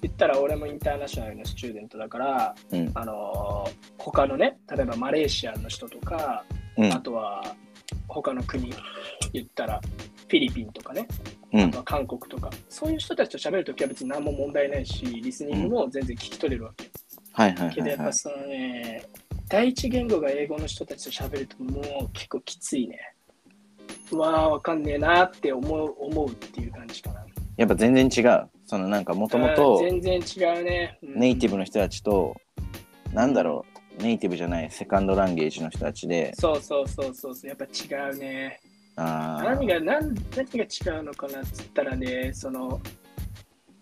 [0.02, 6.44] 言ったら俺もインターナショナルのスチューデントだから、うんあのー他のね、例えばマレーシアの人とか、
[6.76, 7.54] うんあとは
[8.08, 8.72] 他の国、
[9.32, 9.80] 言ったら
[10.28, 11.06] フィリピンとかね、
[11.52, 16.90] うんあとは韓国とか、そういう人たちと喋るときは別に何も問題ないし、リスニングも全然聞き取れるわけよ。
[17.32, 19.04] はいはいけどやっぱそのね、
[19.48, 22.98] 第一言語が英語の人たちと喋るともう結構きついね。
[24.12, 27.24] うわあ、わかんねえなって思う思うっていう感じかな。
[27.56, 30.96] やっぱ全然違うそのなんかもともうんと全然違うね。
[31.02, 32.37] うんネイティブの人たちと
[33.12, 33.66] なんだろ
[33.98, 38.61] うネイティブじゃないセカンドランゲージの人たちでそうそうそうそうそう、やっぱ違うね。
[38.94, 42.80] あ何が何何が違うのかなっつったらねその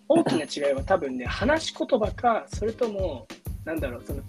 [0.09, 3.29] 大きな違いは多分ね話し言葉かそれとも
[3.67, 4.23] なんだろうその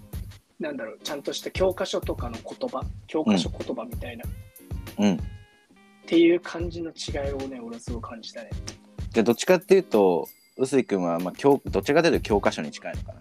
[0.58, 4.24] なんだろうちゃんとした教科書とかの言葉教科書言葉みたいな、
[4.98, 5.14] うん。
[5.14, 5.18] っ
[6.04, 8.50] ていう感じの違いをね俺はすごい感じたね
[9.10, 10.28] じゃあどっちかっていうと、
[10.60, 13.20] 臼井君は、まあ、教どっちかというと教科書に近いのかな。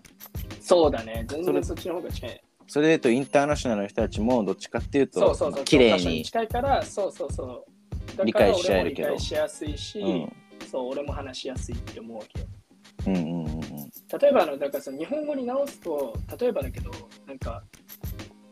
[0.61, 1.25] そうだね。
[1.27, 2.41] 全然そっちの方が近い。
[2.67, 5.63] それで言うとインターナショナルの人たちもどっちかっていうとそうそうそう。
[5.63, 7.65] 綺麗教科書にに、近いからそうそうそ
[8.13, 8.17] う。
[8.17, 9.09] だ理解し合えるけど。
[9.09, 10.33] 理解しやすいし、うん、
[10.69, 12.45] そう俺も話しやすいって思うわけよ。
[13.07, 13.61] うんうんうんうん。
[14.21, 16.91] 例えばあのだからその日本語に直すと例えばだけど
[17.25, 17.63] なんか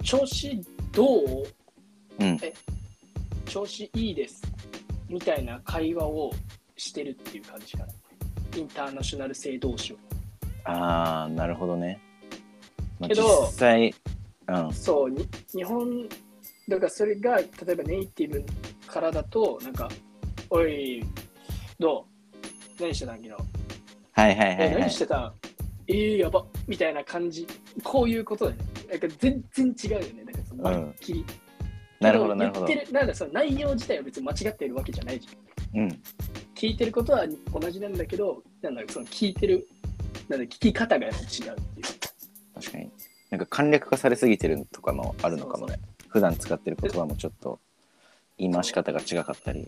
[0.01, 1.43] 調子どう？
[2.19, 2.39] うん。
[3.45, 4.41] 調子いいです。
[5.09, 6.31] みたいな会話を
[6.75, 7.93] してるっていう感じかな
[8.59, 9.97] インターナショナル性同士を。
[10.65, 11.99] ああなるほどね、
[12.99, 13.95] まあ、けど実際
[14.47, 14.73] うん。
[14.73, 16.09] そうに日本
[16.67, 18.43] だからそれが例えばネイティブ
[18.85, 19.89] からだとなんか
[20.49, 21.03] 「おい
[21.79, 22.05] ど
[22.79, 22.81] う？
[22.81, 23.31] 何してたん昨日？
[23.31, 24.79] はいはいはいえはい。
[24.81, 25.17] 何してた？
[25.19, 25.33] ん
[25.87, 26.45] えー、やば。
[26.67, 27.47] みたいな感じ。
[27.83, 28.65] こういうことだよね。
[28.89, 30.23] なんか全然違うよね。
[30.25, 31.25] なんかそのまるっきり、
[32.01, 32.65] なるほどなるほど。
[32.65, 35.79] け言ってるなんだその内容自体は別に間違っているわけじゃないじゃん。
[35.79, 36.01] うん
[36.57, 39.67] 聞いてることは同じなんだけどなんだろうその聞いてる
[40.27, 41.55] なんだ聞き方が違うっていう。
[42.55, 42.89] 確かに。
[43.29, 45.79] なんか簡略化されすぎてるとかもあるのかもね。
[46.07, 47.59] 普段使ってる言葉もちょっと
[48.37, 49.67] 言い回し方が違かったり。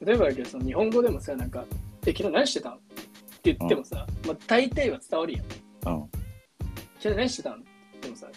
[0.00, 1.64] 例えばだけどその日本語でもさなんか
[2.06, 2.78] 「え昨日何してたん?」っ
[3.42, 5.42] て言ってもさ、まあ、大体は伝わるやん。
[5.42, 6.10] うん。
[7.00, 7.64] 昨日何してたん？
[8.00, 8.28] でもさ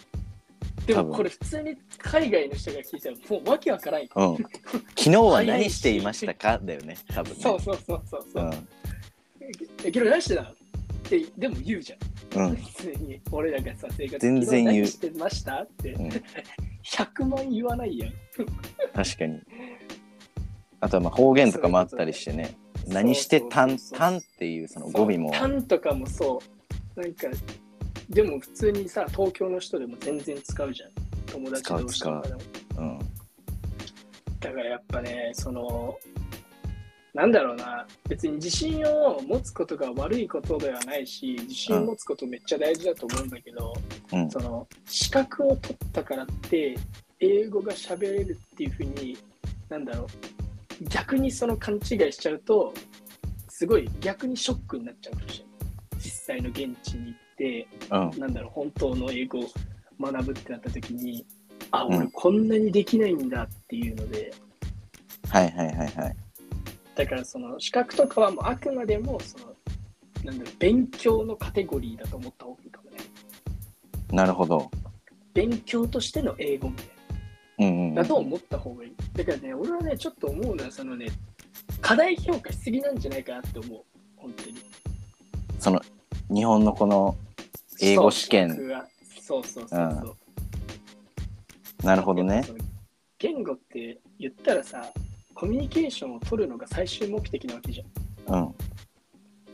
[0.86, 4.36] でもこれ普通に海外の人が聞いたらもうわけわからんよ、うん。
[4.36, 6.58] 昨日は何していましたか？
[6.62, 7.36] だよね多分ね。
[7.40, 8.52] そうそうそうそうそう、うん。
[8.52, 8.56] え
[9.86, 10.54] 昨日何してたんっ
[11.04, 12.48] てでも言うじゃん。
[12.48, 12.56] うん。
[12.56, 14.18] 普通に俺らがさ生活。
[14.18, 14.86] 全然言う。
[14.86, 15.62] してました？
[15.62, 16.08] って、うん。
[16.84, 18.12] 100万言わないやん。
[18.94, 19.40] 確かに。
[20.80, 22.56] あとはまあ方言とかもあったりしてね。
[22.88, 23.78] 何してたん？
[23.78, 25.30] たんっていうその語尾も。
[25.32, 26.42] タンとかもそ
[26.96, 27.00] う。
[27.00, 27.28] なんか
[28.08, 30.90] でも普通にさ東京の人でも全然使うじゃん。
[31.26, 32.40] 友達同士とかでも。
[32.78, 32.98] うん
[34.40, 35.98] だからやっぱねその
[37.14, 37.86] なんだろうな。
[38.08, 43.72] 別に自信を持つことが悪いことではないし自信を持つことめっちゃ大事だと思うんだけど、
[44.12, 44.30] うん。
[44.30, 46.76] その資格を取ったからって
[47.20, 49.16] 英語が喋れるっていうふうに
[49.68, 50.06] なんだろう。
[50.88, 51.80] 逆にその勘違い
[52.12, 52.74] しちゃうと
[53.48, 55.54] すごい逆にショックになっちゃうかもしれない。
[55.98, 57.16] 実際の現地に行
[57.90, 58.18] うん。
[58.18, 59.44] なんだろう本当の英語を
[60.00, 61.24] 学ぶってなった時に
[61.70, 61.96] あうん。
[61.96, 64.32] 俺こんなにできないんだっていうので、
[65.28, 66.16] はいはいはいはい。
[66.94, 69.54] だからその資格とかはもうあくまでもその
[70.24, 72.98] なんだろう勉強のカテゴリーだと思った方がいいかもね。
[74.12, 74.70] なるほど。
[75.34, 76.86] 勉強としての英語みたい
[77.58, 77.94] うんうんうん。
[77.94, 78.92] なだと思った方がいい。
[79.12, 81.08] だからね俺はねちょっと思うのはそのね
[81.80, 83.82] 課題評価しすぎなんじゃないかなって思う。
[84.16, 84.56] 本当に。
[85.58, 85.80] その
[86.32, 87.16] 日本のこの
[87.80, 88.56] 英語試験。
[89.20, 89.92] そうそうそうそう。
[90.06, 90.16] そ
[91.82, 92.44] う、なるほどね。
[93.18, 94.92] 言語って言ったらさ
[95.34, 98.34] コミュニケーションを取るのが最終目的なわけじゃん。
[98.34, 98.54] うん。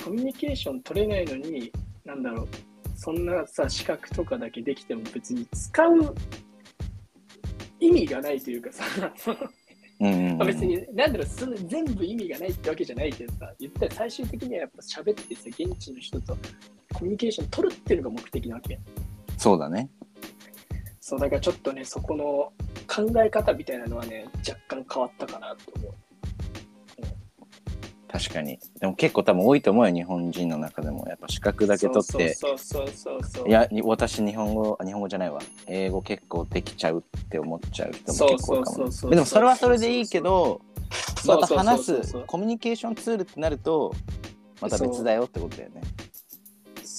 [0.04, 1.72] コミュニケーション取れないのに、
[2.04, 2.48] なんだろう、
[2.96, 6.14] そんなさ、資格とかだけできても別に使う
[7.80, 8.84] 意味がないというかさ、
[10.00, 16.36] うん 別に、なんだろう、そんな全部意味がないってわけじゃないけどさ、言ったら最終的にはやっぱ喋ってさ、現地の人と
[16.94, 18.78] コミュニケーション取るっていうのが目的なわけ。
[19.36, 19.90] そうだね。
[21.00, 22.52] そう、だからちょっとね、そこの
[22.86, 25.94] 考え方みたいなのはね、若干変わったかなと思う。
[28.12, 28.58] 確かに。
[28.80, 31.06] でも結構多分多いと思うよ日本人の中でも。
[31.08, 32.34] やっぱ資格だけ取って。
[32.34, 32.88] そうそう
[33.22, 33.48] そう。
[33.48, 35.40] いやに私日本語あ日本語じゃないわ。
[35.68, 40.60] 英語結構できちゃうって思っちゃう人も結構かもでもそれはそれでいいけど
[41.24, 43.94] また話すコミュニケーションツールってなると
[44.60, 45.82] また別だよってことだよね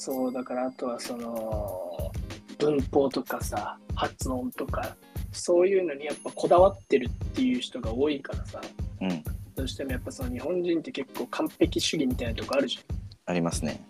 [0.04, 2.12] そうだからあとはその
[2.58, 4.96] 文法とかさ発音とか
[5.32, 8.60] そういうのにやっぱこだわってるっていう人が多いからさ。
[9.00, 9.24] うん。
[9.54, 12.84] どうしてもやっぱその日本人って結構完璧主義みたいなとこあるじゃん。
[13.28, 13.86] ありますね。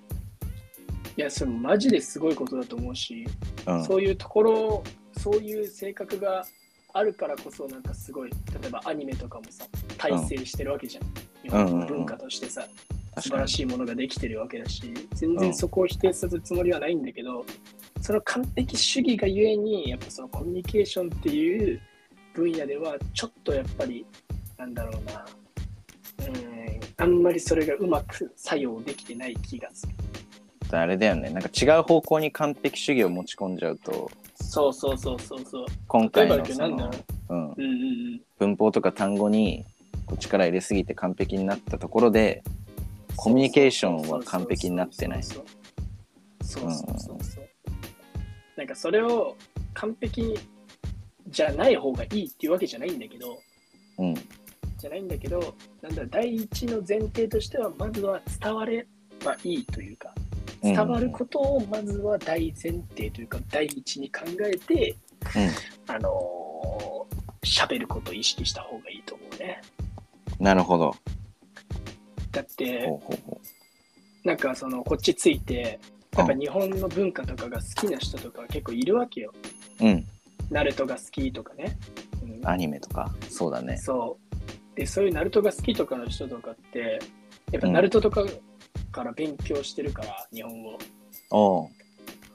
[1.16, 3.26] いやそれマジですごいことだと思うし、
[3.66, 3.86] うん。
[3.86, 4.84] そういうところ
[5.18, 6.46] そういう性格が
[6.94, 9.64] あるからこそなんかすごい例えばアニメとかもさ
[9.98, 11.06] 大成してるわけじゃん、
[11.42, 12.68] 日本の文化としてさ、
[13.18, 17.46] 素晴らにしいものができてるわけだし全然そこを否定するつもりはないんだけど、
[18.00, 21.82] その完璧主義がゆえにやっぱそのコミュニケーションっていう
[22.34, 24.06] 分野ではちょっとやっぱり
[24.58, 25.26] なんだろうな。
[26.28, 26.62] うん
[26.98, 30.78] あんまりそれがうまく作用できてない気がする。
[30.78, 31.32] あれだよね。
[31.32, 35.66] なんか違う方向に完璧主義を持ち込んじゃうとそうそうそうそうそう。
[35.88, 36.70] 今回のそう。
[36.70, 36.74] ん、
[37.30, 39.66] うんうん文法とか単語に
[40.20, 42.44] 力入れすぎて完璧になったところで
[43.16, 45.24] コミュニケーションは完璧になってない。
[45.24, 45.46] そう
[46.44, 47.50] そうそうそう。
[48.58, 49.36] なんかそれを
[49.74, 50.38] 完璧
[51.28, 53.40] じゃない方がいいっていうわけじゃないんだけど
[53.98, 54.16] うん。
[54.78, 58.86] じゃないんだけどなんだ第一の前提としてはまずは伝われ
[59.24, 60.14] ばいいというか
[60.64, 64.96] 伝わることをまずは大前提というか第一に考えて
[65.88, 69.62] あのー喋ることを意識した方がいいと思うね。
[70.40, 70.96] なるほど
[72.32, 72.88] だって。
[74.24, 75.80] なんかそのこっちついて
[76.16, 79.34] やっぱ日本の文化とかが好きな人とか結構いるわけよ。
[79.80, 80.06] ううん。
[80.50, 81.78] ナルトが好きとかね。
[82.24, 82.48] うん。
[82.48, 83.10] アニメとか。
[83.30, 83.78] そうだね。
[83.78, 84.18] そ
[84.76, 84.76] う。
[84.76, 87.00] で、そういうナルトが好きとかの人とかって、
[87.52, 88.26] やっぱナルトとか
[88.92, 90.78] から勉強してるから、日本語。
[91.32, 91.70] おう。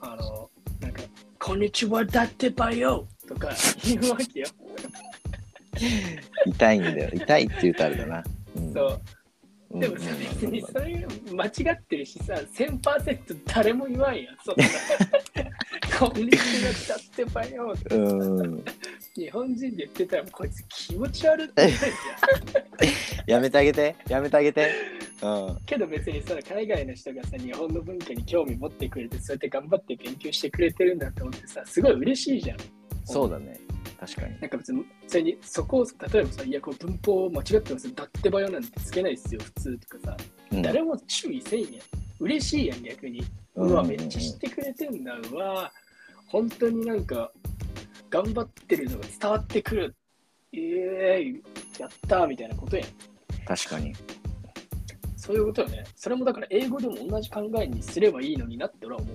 [0.01, 1.03] あの、なんか、
[1.39, 3.07] こんにちはだってばよ。
[3.29, 3.51] とか
[3.85, 4.47] 言うわけよ。
[6.47, 7.11] 痛いんだよ。
[7.13, 8.25] 痛いって言うとあれだな、
[8.57, 8.73] うん。
[8.73, 9.01] そう。
[9.71, 14.37] うんでもさ、別にそれ間違ってるしさ、1000%誰も言わんやん。
[14.45, 14.65] そんな。
[15.99, 17.75] こんにちはだってばよ
[19.15, 21.71] 日本人で言ってたら、こいつ気持ち悪いって。
[23.27, 24.71] やめてあげてやめてあげて
[25.23, 32.59] うんけど別にさ、海外の人がさ、日本の文化に興味持ってくれて、そうやって頑張って勉強してくれてるんだと思ってさ、すごい嬉しいじゃん。
[33.05, 33.59] そうだね
[33.99, 40.17] 確かになんか別に、それにそこを例えばさ、いや、こう文法間違ってますよ、だってばよなんてつけないっすよ、普通とかさ、
[40.53, 41.71] うん誰も注意せんやん。
[42.19, 43.25] 嬉しいやん、逆に。
[43.55, 45.73] うわ、めっちゃ知ってくれてんだ、うわ、
[46.29, 47.33] 本当になんか、
[48.11, 49.97] 頑張ってるのが伝わってくる。
[50.53, 52.87] えー、やったーみたいなことやん。
[53.45, 53.93] 確かに
[55.17, 55.85] そういうことよね。
[55.97, 59.15] それもだから英語でも同じ考えにすればいいのになって俺は思う。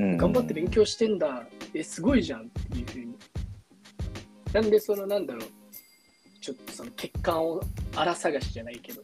[0.00, 1.46] うん頑張って勉強してんだ。
[1.74, 3.14] え、すごいじゃんっていうふうに。
[4.52, 5.44] なんでそのなんだろう。
[6.40, 7.60] ちょっとその欠陥を
[7.94, 9.02] 荒探しじゃないけど、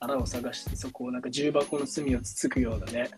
[0.00, 3.10] 荒を探してそこをなんか重箱の隅をつつくようなね。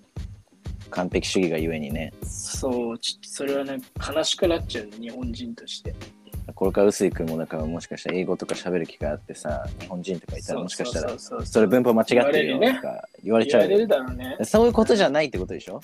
[0.91, 3.79] 完璧主義がゆえにねそう、ちょっとそれはね、
[4.15, 5.95] 悲しくなっちゃうね、日本人として。
[6.55, 14.37] これから臼井君もだからもしかしたら英語とか喋る機会あってさ日本人とかいたらもしかしたらそれ文法間違ってるよとか言われちゃうね。
[14.45, 15.81] そういうことじゃないってことでしょ？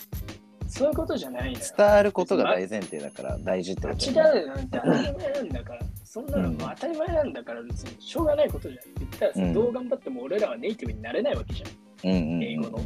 [0.69, 1.65] そういうことじゃないのよ。
[1.77, 8.81] 伝わることが大前提だから大事ってこと間違うなんて当たり前なんだから、そんなのもう当たり前なんだから、別にしょうがないことじゃん。
[8.99, 12.11] 言ったらさ、うんどう頑張っても俺らはネイティブになれないわけじゃん。
[12.11, 12.81] うんうんうん英語の。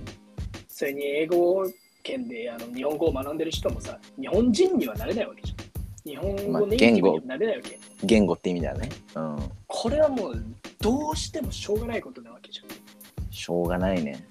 [0.69, 1.65] それに英語
[2.03, 5.71] 圏であの日本語を学んでる人もさ、日本人にはなれないわけじゃん。
[6.03, 7.79] 日本まあ語ネイティブにはなれないわけ。
[8.03, 10.43] 言語って意味だよねうんこれはもう
[10.81, 13.33] どうしてもしょうがないことなわけじゃん。
[13.33, 14.27] しょうがないね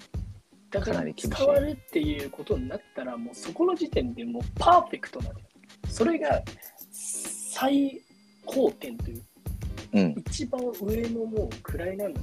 [0.70, 5.30] だからかなり厳しい使われるっていうことになったら、もうそこの時点でもうパーフェクトな。
[5.88, 6.42] それが
[6.92, 8.00] 最
[8.44, 9.22] 高点という、
[9.92, 12.16] うん一番上のもう位なのよ。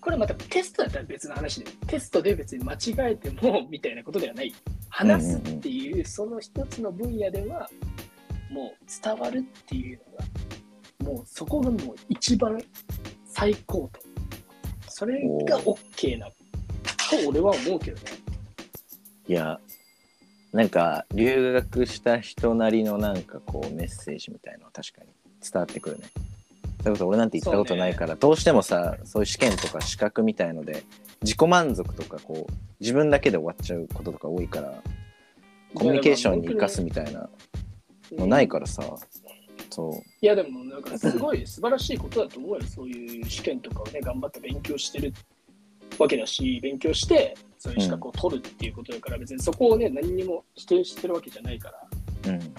[0.00, 4.52] これまたテストだったら別の話で、テストで別に間違えてもみたいなことではない。
[4.88, 7.68] 話すっていう、その一つの分野では、
[8.50, 10.00] もう伝わるっていう
[11.02, 12.58] のが、もうそこがもう一番
[13.24, 14.05] 最高点。
[14.98, 16.32] それが OK なと
[17.28, 18.12] 俺は思うけどね。
[19.28, 19.60] いや
[20.54, 25.08] なんか留学した人なりのなんかこうメッセージみたいのは確かに
[25.42, 26.06] 伝わってくるね。
[26.80, 30.82] それこそ俺なんて行ったことないから、どうしてもさそういう試験とか資格みたいので
[31.20, 34.82] 自己満足とかこう自分だけで終わっちゃうこととか多いから
[35.74, 37.28] コミュニケーションに生かすみたいな
[38.12, 38.82] のないからさ、
[39.76, 42.62] そういやでもなんかすごい 素晴らしいことだと思うよ。
[42.62, 45.12] そういう試験とかをね、頑張って勉強してる
[45.98, 51.70] わけだし、勉強して、そういう資格を取るっていうことだから、別にそこをね、何にも否定してるわけじゃないか
[52.24, 52.32] ら。
[52.32, 52.54] うん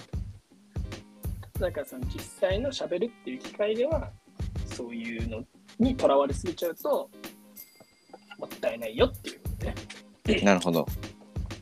[1.58, 4.12] だからその実際の喋るっていう機会では、
[4.66, 5.44] そういうの
[5.80, 7.10] にとらわれすぎちゃうと、
[8.38, 10.44] もったいないよっていうね。
[10.44, 10.86] なるほど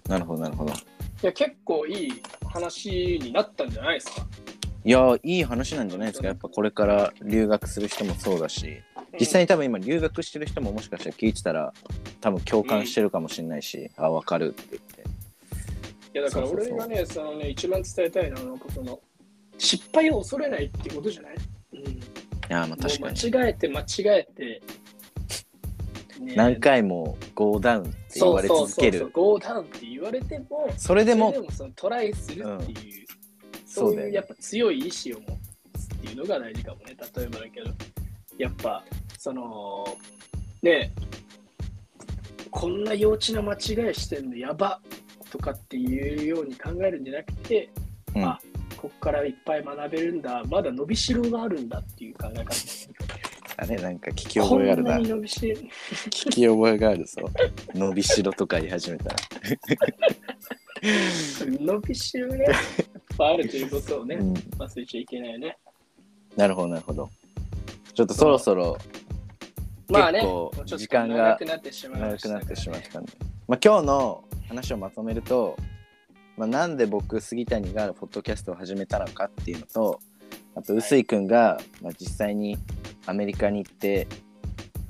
[0.06, 0.76] なるほどなるほどい
[1.22, 4.26] や、結構いい話になったんじゃないですか。
[4.86, 6.28] いやいい話なんじゃないですか。
[6.28, 8.82] やっぱこれから留学する人もそうだし。
[9.18, 11.72] 実際に多分今留学してる人ももしかしたら聞いてたら
[12.20, 15.02] 多分共感してるかもしれないし、あ分かるって言って。
[16.14, 19.00] いやだから俺がね、そのね、一番伝えたいのは、なんかその、
[19.58, 21.34] 失敗を恐れないってことじゃない？
[21.72, 21.80] うん。
[21.80, 22.00] い
[22.48, 23.18] やまあ確かに。
[23.18, 24.62] 間違えて間違えて、
[26.20, 28.66] ね何回もゴーダウンって言われ続ける。
[28.66, 29.10] そうそうそうそう。
[29.10, 32.76] ゴーダウンって言われても、それでもそれでもそのトライするっていう、そだよね
[33.80, 35.26] そうういうやっぱ強い意志を持
[35.78, 36.96] つっていうのが大事かもね。
[37.16, 37.70] 例えばだけど、
[38.38, 38.84] やっぱ
[39.18, 39.86] その、
[40.62, 40.92] ね
[42.50, 44.80] こんな幼稚な間違いしてんのやば
[45.30, 47.68] とかっていうように考えるんじゃなくて、
[48.14, 48.24] うん。
[48.24, 48.40] あ
[48.76, 52.54] ここっからいっぱい学べるんだ、まだ伸びしろがあるんだっていう考え方。
[53.58, 54.92] あれなんか聞き覚えがあるな。
[54.92, 57.22] こんなに伸びしろ聞き覚えがあるぞ。
[57.74, 59.16] 伸びしろとか言い始めたら、
[61.60, 62.46] 伸びしろね、
[63.16, 65.58] ぱあるということをね、うん、忘れちゃいけないよね。
[66.36, 67.08] なるほどなるほど。
[67.94, 68.76] ちょっとそろそろ
[69.88, 72.44] まあね、結構もうちょっと時間が長くなってしまいま長くしたからね。
[72.44, 73.12] なってしまったんで、
[73.46, 75.56] まあ、今日の話をまとめると、
[76.36, 80.00] まあ、なんで僕杉谷がポッドキャストを始めたのかっていうのと
[80.54, 82.58] あと臼井君が、まあ、実際に
[83.06, 84.08] アメリカに行って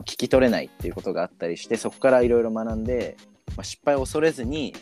[0.00, 3.16] 聞き取れないっていうことがあったりしてそこからいろいろ学んで、
[3.48, 4.74] まあ、失敗を恐れずに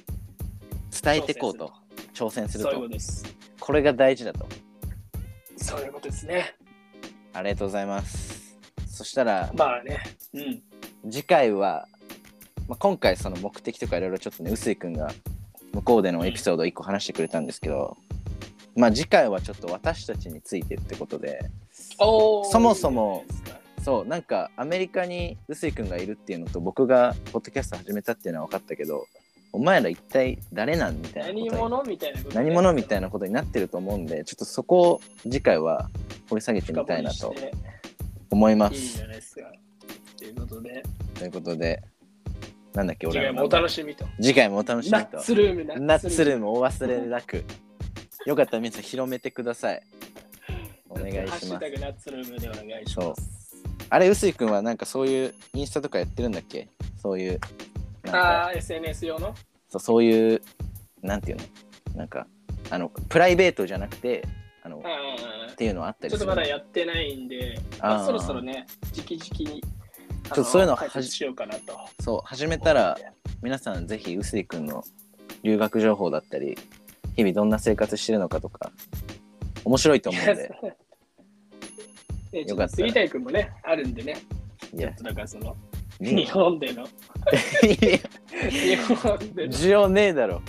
[1.02, 1.72] 伝えていこうと
[2.14, 3.24] 挑戦するそういうとことです。
[3.60, 4.46] これが大事だと
[5.56, 6.54] そういうことですね。
[7.32, 8.56] ありがとうございます
[8.86, 10.00] そしたらまあね、
[10.32, 10.62] うん。
[11.10, 11.88] 次回は、
[12.68, 15.12] まあ、今回その目的とかいろいろちょっとね臼井君が
[15.72, 17.96] 向こうでのエピソードを1個話してくれたんですけど、
[18.76, 23.24] まあ次回はちょっと私たちについてってことでそもそも
[23.82, 29.06] そうなんかアメリカに臼井君がいるっていうのと僕がポッドキャスト始めたっていうのは分かったけど
[29.54, 35.88] お前ら一体誰なんみたいな何者みたいなことね何者みたいなことになってると思うんでちょっとそこを次回は
[36.28, 37.32] 掘り下げてみたいなと
[38.30, 39.42] 思いまいいすじゃないですか。
[40.18, 40.82] ということで、
[41.14, 41.82] ということで
[42.72, 44.04] なんだっけ次回もお楽しみと。
[44.20, 47.44] 次回もお楽しみとナッツルーム、ナッツルームお忘れなく。
[48.26, 49.82] よかったら皆さん広めてください。
[50.88, 51.48] お願いします。
[51.48, 53.64] グナッツルームでお願いします。
[53.90, 56.68] あれ、臼井君はなんかそういうインスタとかやってるんだっけ？
[57.00, 57.40] そういう、
[58.12, 59.34] ああ、SNS 用の？
[59.68, 60.42] そうそういう、
[61.02, 61.44] なんていうの？
[61.96, 62.26] なんか、
[62.70, 64.26] あの、プライベートじゃなくて、
[64.62, 67.96] あの、あっていうのはあったーちょっとまだやってないんで、あー。
[67.96, 69.60] まあそろそろね、直々に。
[69.60, 71.78] ちょっとそういうの解説しようかなと。
[72.00, 72.98] そう、始めたら、
[73.42, 74.82] 皆さんぜひ臼井君の
[75.42, 76.56] 留学情報だったり、
[77.16, 78.72] 日々どんな生活してるのかとか、
[79.64, 80.50] 面白いと思うんで、
[82.32, 82.68] ね、よかったら。
[82.68, 84.16] 杉谷君もね、あるんでね、
[84.72, 84.88] いや。
[84.88, 86.86] ちょっ、とだからその、ね日本での、い
[88.50, 90.42] 日本でやの、需要ねえだろ。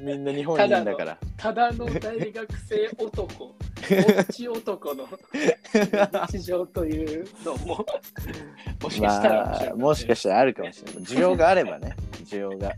[0.00, 1.18] みんな日本にいるんだから。
[1.36, 3.52] ただの大学生男、ぼ
[4.20, 5.08] っち男の
[6.28, 7.86] 日常というのも、
[8.82, 11.02] もしかしたら面まあ、もしかしたらあるかもしれない。
[11.02, 11.94] 需要があればね、
[12.24, 12.72] 需要が。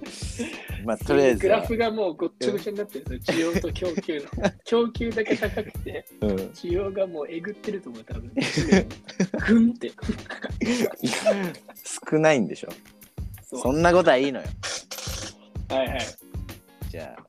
[0.84, 4.50] まあ、とりあえずはグラ、フがもうごっちゃごちゃになってるんですよ、需要と供給の。
[4.64, 8.32] 供給だけ高くて、うん、需要がもうえぐってると思う、多分。
[9.46, 9.92] ぐんって。
[12.10, 12.68] 少ないんでしょ。
[13.44, 14.46] そうそんなことはいいのよ。
[15.68, 16.00] はいはい。
[16.90, 17.26] じゃあ、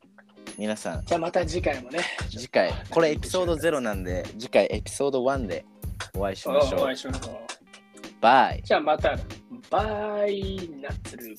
[0.57, 1.99] 皆さん、じゃあまた次回もね。
[2.29, 5.65] 次回、これエピソード0なんで、次回エピソード1で
[6.15, 6.97] お会いしましょうお会い。
[6.97, 7.35] しましょう。
[8.21, 8.61] バイ。
[8.63, 9.17] じゃあまた、
[9.69, 11.35] バイナッツル。